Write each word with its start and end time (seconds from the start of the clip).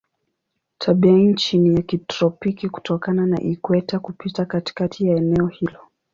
Tabianchi 0.77 1.57
ni 1.59 1.75
ya 1.75 1.81
kitropiki 1.81 2.69
kutokana 2.69 3.25
na 3.25 3.41
ikweta 3.41 3.99
kupita 3.99 4.45
katikati 4.45 5.07
ya 5.07 5.17
eneo 5.17 5.47
hilo. 5.47 5.79